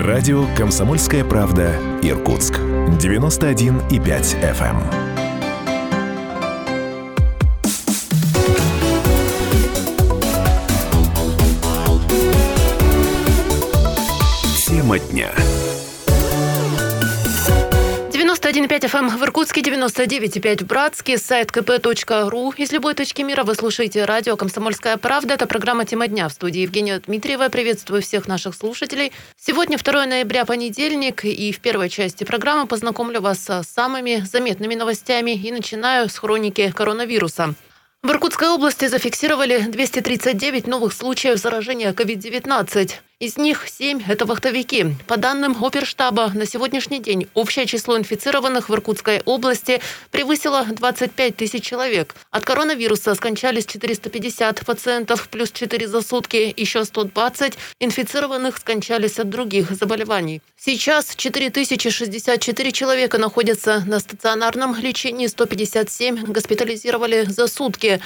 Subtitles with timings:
[0.00, 2.54] Радио «Комсомольская правда» Иркутск.
[2.54, 3.90] 91,5
[4.40, 4.80] FM.
[14.66, 15.30] Тема дня.
[18.70, 22.54] 91,5 FM в Иркутске, 99,5 в Братске, сайт kp.ru.
[22.56, 25.34] Из любой точки мира вы слушаете радио «Комсомольская правда».
[25.34, 27.48] Это программа «Тема дня» в студии Евгения Дмитриева.
[27.48, 29.10] Приветствую всех наших слушателей.
[29.36, 35.32] Сегодня 2 ноября, понедельник, и в первой части программы познакомлю вас с самыми заметными новостями
[35.32, 37.54] и начинаю с хроники коронавируса.
[38.04, 42.92] В Иркутской области зафиксировали 239 новых случаев заражения COVID-19.
[43.20, 44.96] Из них 7– это вахтовики.
[45.06, 51.62] По данным оперштаба, на сегодняшний день общее число инфицированных в Иркутской области превысило 25 тысяч
[51.62, 52.14] человек.
[52.30, 56.54] От коронавируса скончались 450 пациентов, плюс 4 за сутки.
[56.56, 60.40] Еще 120 инфицированных скончались от других заболеваний.
[60.56, 68.00] Сейчас 4064 человека находятся на стационарном лечении, 157 госпитализировали за сутки.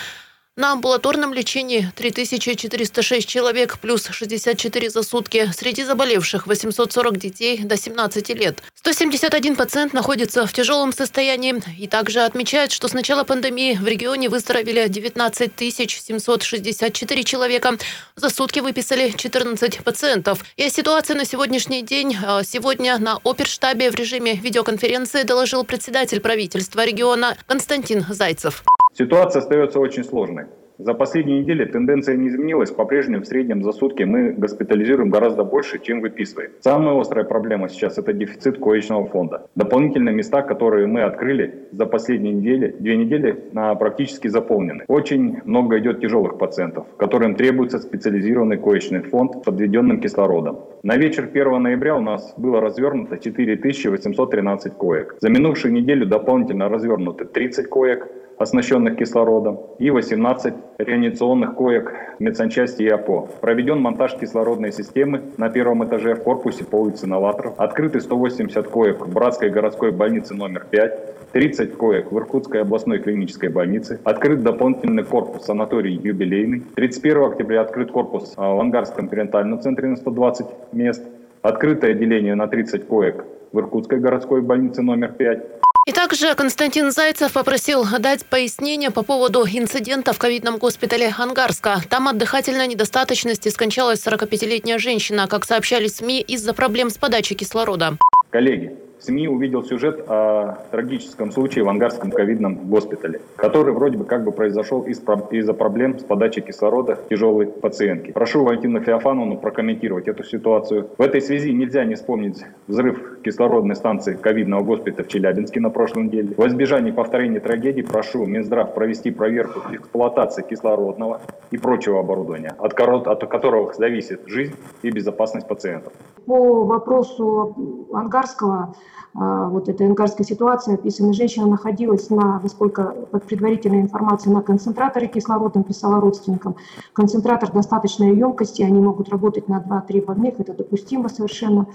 [0.56, 5.50] На амбулаторном лечении 3406 человек плюс 64 за сутки.
[5.52, 8.62] Среди заболевших 840 детей до 17 лет.
[8.74, 11.60] 171 пациент находится в тяжелом состоянии.
[11.76, 17.76] И также отмечают, что с начала пандемии в регионе выздоровели 19 764 человека.
[18.14, 20.44] За сутки выписали 14 пациентов.
[20.56, 22.16] И о ситуации на сегодняшний день.
[22.24, 28.62] А, сегодня на оперштабе в режиме видеоконференции доложил председатель правительства региона Константин Зайцев.
[28.96, 30.44] Ситуация остается очень сложной.
[30.78, 32.70] За последние недели тенденция не изменилась.
[32.70, 36.50] По-прежнему в среднем за сутки мы госпитализируем гораздо больше, чем выписываем.
[36.60, 39.46] Самая острая проблема сейчас– это дефицит коечного фонда.
[39.56, 44.84] Дополнительные места, которые мы открыли за последние недели, две недели, практически заполнены.
[44.88, 50.58] Очень много идет тяжелых пациентов, которым требуется специализированный коечный фонд с подведенным кислородом.
[50.84, 55.16] На вечер 1 ноября у нас было развернуто 4813 коек.
[55.20, 58.08] За минувшую неделю дополнительно развернуты 30 коек–
[58.44, 63.28] оснащенных кислородом, и 18 реанимационных коек медсанчасти и АПО.
[63.40, 67.54] Проведен монтаж кислородной системы на первом этаже в корпусе по улице Новаторов.
[67.58, 73.48] Открыты 180 коек в Братской городской больнице номер 5, 30 коек в Иркутской областной клинической
[73.48, 73.98] больнице.
[74.04, 76.62] Открыт дополнительный корпус санаторий юбилейный.
[76.76, 81.02] 31 октября открыт корпус в Ангарском перинатальном центре на 120 мест.
[81.42, 85.63] Открытое отделение на 30 коек в Иркутской городской больнице номер 5.
[85.86, 91.82] И также Константин Зайцев попросил дать пояснение по поводу инцидента в ковидном госпитале Ангарска.
[91.90, 97.98] Там от дыхательной недостаточности скончалась 45-летняя женщина, как сообщали СМИ, из-за проблем с подачей кислорода.
[98.30, 98.74] Коллеги,
[99.04, 104.32] СМИ увидел сюжет о трагическом случае в ангарском ковидном госпитале, который вроде бы как бы
[104.32, 108.12] произошел из-за проблем с подачей кислорода тяжелой пациентки.
[108.12, 110.88] Прошу Валентину Феофановну прокомментировать эту ситуацию.
[110.96, 116.04] В этой связи нельзя не вспомнить взрыв кислородной станции ковидного госпиталя в Челябинске на прошлой
[116.04, 116.34] неделе.
[116.36, 123.28] В избежании повторения трагедии прошу Минздрав провести проверку эксплуатации кислородного и прочего оборудования, от, от
[123.28, 125.92] которого зависит жизнь и безопасность пациентов.
[126.26, 128.74] По вопросу Ангарского
[129.14, 131.12] вот этой ангарской ситуации описана.
[131.12, 136.56] Женщина находилась на, насколько под предварительной информацией, на концентраторе кислорода, писала родственникам.
[136.92, 141.66] Концентратор достаточной емкости, они могут работать на 2-3 больных, это допустимо совершенно.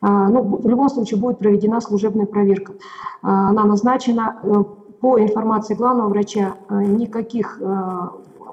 [0.00, 2.74] А, ну, в любом случае будет проведена служебная проверка.
[3.22, 4.64] А, она назначена э,
[5.00, 8.00] по информации главного врача, э, никаких э,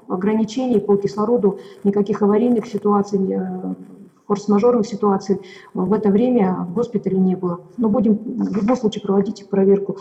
[0.08, 3.18] ограничений по кислороду, никаких аварийных ситуаций
[4.32, 5.40] форс-мажорных ситуаций
[5.74, 7.60] в это время в госпитале не было.
[7.76, 9.98] Но будем в любом случае проводить проверку.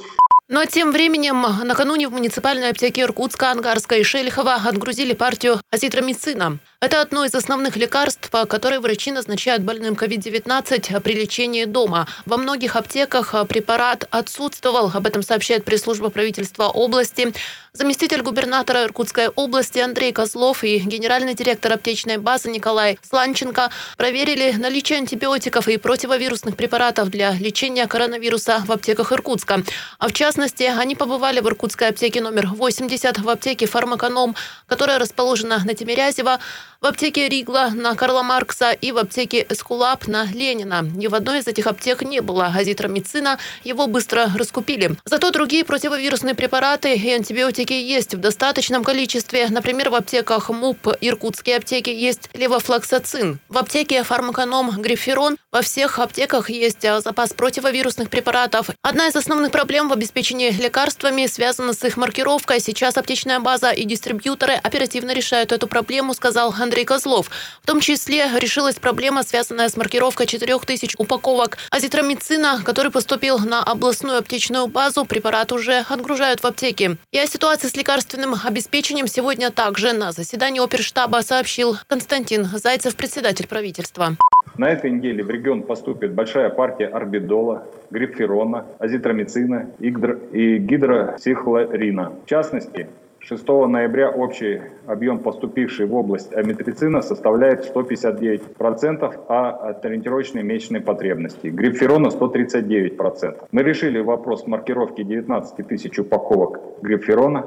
[0.47, 6.59] Но тем временем накануне в муниципальной аптеке Иркутска, Ангарска и Шельхова отгрузили партию азитромицина.
[6.83, 12.07] Это одно из основных лекарств, которые врачи назначают больным COVID-19 при лечении дома.
[12.25, 14.89] Во многих аптеках препарат отсутствовал.
[14.91, 17.33] Об этом сообщает пресс-служба правительства области.
[17.73, 24.97] Заместитель губернатора Иркутской области Андрей Козлов и генеральный директор аптечной базы Николай Сланченко проверили наличие
[24.97, 29.63] антибиотиков и противовирусных препаратов для лечения коронавируса в аптеках Иркутска.
[29.99, 34.35] А в частности, они побывали в Иркутской аптеке номер 80, в аптеке «Фармаконом»,
[34.65, 36.39] которая расположена на Тимирязево,
[36.81, 40.81] в аптеке Ригла на Карла Маркса и в аптеке Эскулап на Ленина.
[40.81, 44.95] Ни в одной из этих аптек не было азитромицина, его быстро раскупили.
[45.05, 49.47] Зато другие противовирусные препараты и антибиотики есть в достаточном количестве.
[49.49, 53.39] Например, в аптеках МУП Иркутские аптеки есть левофлоксацин.
[53.47, 58.71] В аптеке Фармаконом Гриферон во всех аптеках есть запас противовирусных препаратов.
[58.81, 62.59] Одна из основных проблем в обеспечении лекарствами связана с их маркировкой.
[62.59, 67.29] Сейчас аптечная база и дистрибьюторы оперативно решают эту проблему, сказал Андрей Андрей Козлов.
[67.61, 74.19] В том числе решилась проблема, связанная с маркировкой 4000 упаковок азитромицина, который поступил на областную
[74.19, 75.03] аптечную базу.
[75.03, 76.95] Препарат уже отгружают в аптеки.
[77.11, 83.47] И о ситуации с лекарственным обеспечением сегодня также на заседании оперштаба сообщил Константин Зайцев, председатель
[83.47, 84.15] правительства.
[84.57, 92.13] На этой неделе в регион поступит большая партия орбидола, грипферона, азитромицина и гидросихлорина.
[92.25, 92.87] В частности,
[93.23, 99.51] 6 ноября общий объем поступивший в область амитрицина составляет 159%, а
[99.83, 101.47] ориентировочные месячные потребности.
[101.47, 103.43] Грипферона 139%.
[103.51, 107.45] Мы решили вопрос маркировки 19 тысяч упаковок грипферона.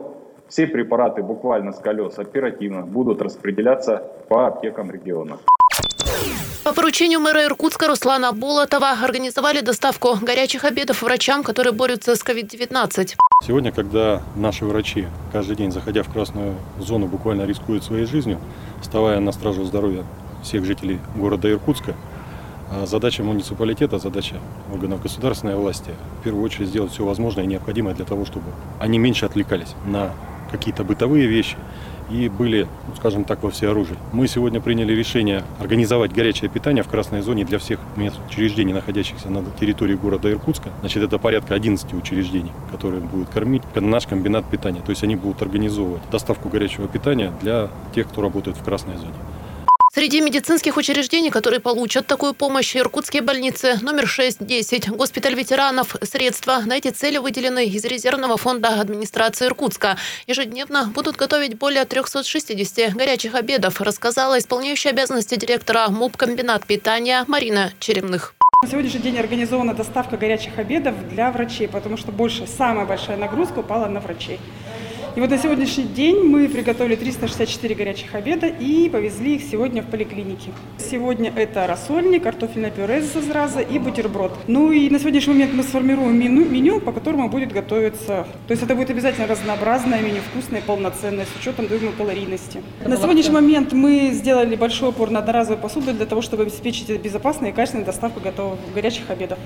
[0.49, 3.97] Все препараты буквально с колес оперативно будут распределяться
[4.29, 5.38] по аптекам региона.
[6.64, 13.16] По поручению мэра Иркутска Руслана Болотова организовали доставку горячих обедов врачам, которые борются с COVID-19.
[13.46, 18.40] Сегодня, когда наши врачи каждый день, заходя в красную зону, буквально рискуют своей жизнью,
[18.81, 20.05] вставая на стражу здоровья
[20.43, 21.94] всех жителей города Иркутска,
[22.70, 24.37] а задача муниципалитета, задача
[24.72, 25.90] органов государственной власти
[26.20, 28.46] в первую очередь сделать все возможное и необходимое для того, чтобы
[28.81, 30.12] они меньше отвлекались на
[30.50, 31.58] какие-то бытовые вещи,
[32.11, 33.97] и были, ну, скажем так, во всеоружии.
[34.12, 39.31] Мы сегодня приняли решение организовать горячее питание в красной зоне для всех мест учреждений, находящихся
[39.31, 40.71] на территории города Иркутска.
[40.81, 44.81] Значит, это порядка 11 учреждений, которые будут кормить наш комбинат питания.
[44.81, 49.15] То есть они будут организовывать доставку горячего питания для тех, кто работает в красной зоне.
[49.94, 56.79] Среди медицинских учреждений, которые получат такую помощь, иркутские больницы номер 6-10, госпиталь ветеранов, средства на
[56.79, 59.96] эти цели выделены из резервного фонда администрации Иркутска.
[60.26, 67.70] Ежедневно будут готовить более 360 горячих обедов, рассказала исполняющая обязанности директора МУП «Комбинат питания» Марина
[67.79, 68.35] Черемных.
[68.64, 73.61] На сегодняшний день организована доставка горячих обедов для врачей, потому что больше, самая большая нагрузка
[73.61, 74.41] упала на врачей.
[75.16, 79.87] И вот на сегодняшний день мы приготовили 364 горячих обеда и повезли их сегодня в
[79.87, 80.50] поликлинике.
[80.76, 84.32] Сегодня это рассольник, картофельное пюре из зраза и бутерброд.
[84.49, 88.26] Ну и на сегодняшний момент мы сформируем меню, меню, по которому будет готовиться.
[88.49, 92.60] То есть это будет обязательно разнообразное меню, вкусное, полноценное, с учетом думаю, калорийности.
[92.84, 97.52] На сегодняшний момент мы сделали большой упор на одноразовую посуду для того, чтобы обеспечить безопасную
[97.52, 99.38] и качественную доставку готовых горячих обедов.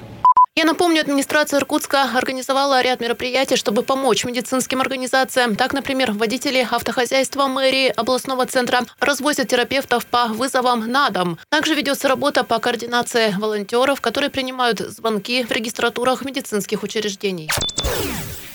[0.58, 5.54] Я напомню, администрация Иркутска организовала ряд мероприятий, чтобы помочь медицинским организациям.
[5.54, 11.38] Так, например, водители автохозяйства мэрии областного центра развозят терапевтов по вызовам на дом.
[11.48, 17.48] Также ведется работа по координации волонтеров, которые принимают звонки в регистратурах медицинских учреждений.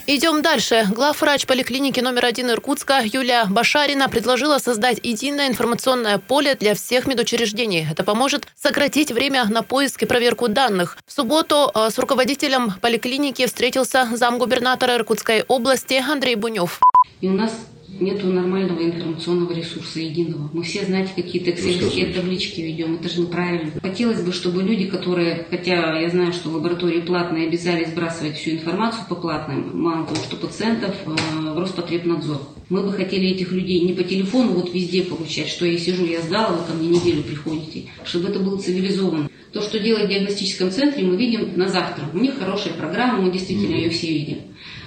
[0.05, 0.85] Идем дальше.
[0.91, 7.87] Главврач поликлиники номер один Иркутска Юлия Башарина предложила создать единое информационное поле для всех медучреждений.
[7.89, 10.97] Это поможет сократить время на поиск и проверку данных.
[11.07, 16.81] В субботу э, с руководителем поликлиники встретился замгубернатора Иркутской области Андрей Бунев.
[17.21, 17.53] И у нас
[17.99, 20.49] нету нормального информационного ресурса единого.
[20.53, 22.95] Мы все, знаете, какие-то экселевские таблички ведем.
[22.95, 23.71] Это же неправильно.
[23.81, 29.05] Хотелось бы, чтобы люди, которые, хотя я знаю, что лаборатории платные, обязали сбрасывать всю информацию
[29.07, 31.09] по платным, мало того, что пациентов, э,
[31.53, 32.41] в Роспотребнадзор.
[32.69, 36.21] Мы бы хотели этих людей не по телефону вот везде получать, что я сижу, я
[36.21, 39.29] сдала, вы ко мне неделю приходите, чтобы это было цивилизованно.
[39.51, 42.05] То, что делает в диагностическом центре, мы видим на завтра.
[42.13, 44.37] У них хорошая программа, мы действительно ее все видим.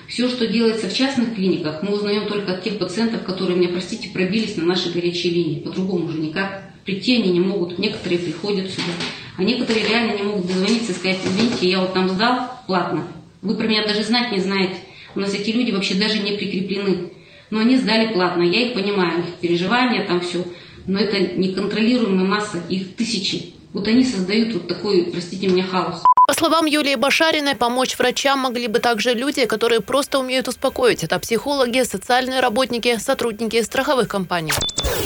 [0.09, 4.09] Все, что делается в частных клиниках, мы узнаем только от тех пациентов, которые, мне простите,
[4.11, 5.61] пробились на наши горячие линии.
[5.61, 6.71] По-другому уже никак.
[6.85, 7.79] Прийти они не могут.
[7.79, 8.93] Некоторые приходят сюда.
[9.37, 13.09] А некоторые реально не могут дозвониться и сказать, извините, я вот там сдал платно.
[13.43, 14.77] Вы про меня даже знать не знаете.
[15.15, 17.11] У нас эти люди вообще даже не прикреплены.
[17.51, 18.43] Но они сдали платно.
[18.43, 20.45] Я их понимаю, их переживания, там все.
[20.87, 23.55] Но это неконтролируемая масса, их тысячи.
[23.73, 26.03] Вот они создают вот такой, простите меня, хаос.
[26.37, 31.03] Словам Юлии Башариной, помочь врачам могли бы также люди, которые просто умеют успокоить.
[31.03, 34.53] Это психологи, социальные работники, сотрудники страховых компаний.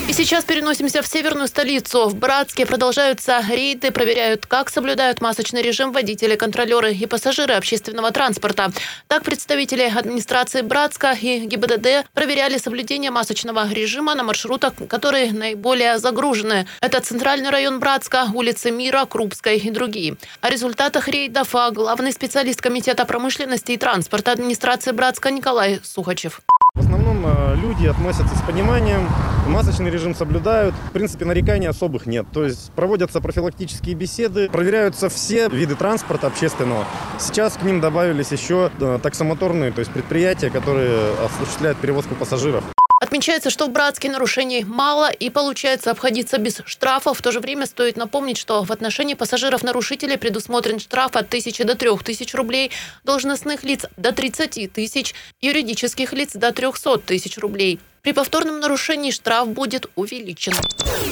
[0.09, 2.09] И сейчас переносимся в северную столицу.
[2.09, 8.73] В Братске продолжаются рейды, проверяют, как соблюдают масочный режим водители, контролеры и пассажиры общественного транспорта.
[9.07, 16.67] Так представители администрации Братска и ГИБДД проверяли соблюдение масочного режима на маршрутах, которые наиболее загружены.
[16.81, 20.17] Это центральный район Братска, улицы Мира, Крупской и другие.
[20.41, 26.41] О результатах рейдов а главный специалист Комитета промышленности и транспорта администрации Братска Николай Сухачев.
[26.75, 29.09] В основном э, люди относятся с пониманием,
[29.49, 30.75] масочный режим соблюдают.
[30.89, 32.27] В принципе, нареканий особых нет.
[32.33, 36.87] То есть проводятся профилактические беседы, проверяются все виды транспорта общественного.
[37.19, 42.65] Сейчас к ним добавились еще э, таксомоторные, то есть предприятия, которые осуществляют перевозку пассажиров.
[43.01, 47.19] Отмечается, что в Братске нарушений мало и получается обходиться без штрафов.
[47.19, 51.77] В то же время стоит напомнить, что в отношении пассажиров-нарушителей предусмотрен штраф от 1000 до
[51.77, 52.71] 3000 рублей,
[53.03, 57.81] должностных лиц до 30 тысяч, юридических лиц до 300 тысяч рублей.
[58.03, 60.55] При повторном нарушении штраф будет увеличен.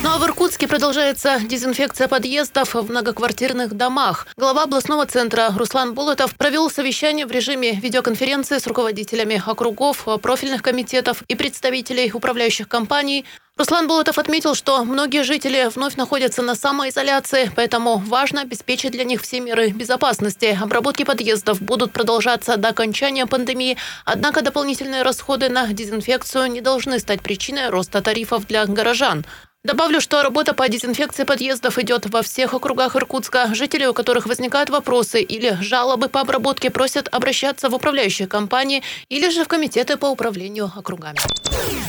[0.02, 4.26] Ну а в Иркутске продолжается дезинфекция подъездов в многоквартирных домах.
[4.38, 11.23] Глава областного центра Руслан Болотов провел совещание в режиме видеоконференции с руководителями округов, профильных комитетов
[11.28, 13.26] и представителей управляющих компаний.
[13.59, 19.21] Руслан Болотов отметил, что многие жители вновь находятся на самоизоляции, поэтому важно обеспечить для них
[19.21, 20.57] все меры безопасности.
[20.62, 27.21] Обработки подъездов будут продолжаться до окончания пандемии, однако дополнительные расходы на дезинфекцию не должны стать
[27.21, 29.25] причиной роста тарифов для горожан.
[29.65, 33.53] Добавлю, что работа по дезинфекции подъездов идет во всех округах Иркутска.
[33.55, 39.29] Жители, у которых возникают вопросы или жалобы по обработке, просят обращаться в управляющие компании или
[39.31, 41.19] же в комитеты по управлению округами.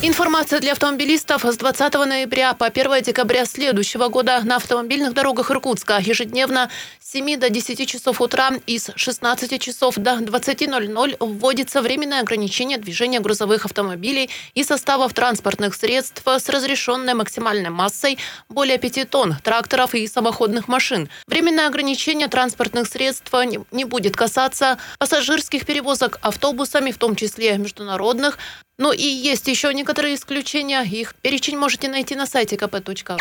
[0.01, 5.99] Информация для автомобилистов с 20 ноября по 1 декабря следующего года на автомобильных дорогах Иркутска
[5.99, 12.21] ежедневно с 7 до 10 часов утра и с 16 часов до 20.00 вводится временное
[12.21, 18.17] ограничение движения грузовых автомобилей и составов транспортных средств с разрешенной максимальной максимальной массой
[18.49, 21.09] более 5 тонн тракторов и самоходных машин.
[21.27, 23.31] Временное ограничение транспортных средств
[23.71, 28.37] не будет касаться пассажирских перевозок автобусами, в том числе международных,
[28.79, 30.81] но и есть еще некоторые исключения.
[30.83, 33.19] Их перечень можете найти на сайте kp.ru.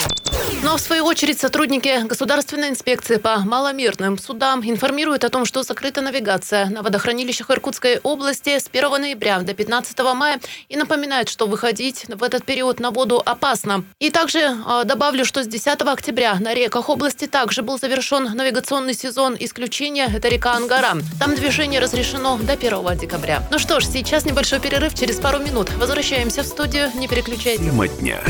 [0.62, 6.00] Но в свою очередь сотрудники Государственной инспекции по маломерным судам информируют о том, что закрыта
[6.00, 12.06] навигация на водохранилищах Иркутской области с 1 ноября до 15 мая и напоминают, что выходить
[12.06, 13.84] в этот период на воду опасно.
[13.98, 18.94] И также э, добавлю, что с 10 октября на реках области также был завершен навигационный
[18.94, 19.36] сезон.
[19.38, 20.96] Исключение– это река Ангара.
[21.18, 23.42] Там движение разрешено до 1 декабря.
[23.50, 24.94] Ну что ж, сейчас небольшой перерыв.
[24.94, 25.70] Через пару минут.
[25.76, 26.90] Возвращаемся в студию.
[26.94, 27.64] Не переключайтесь.
[27.64, 28.20] Тема дня.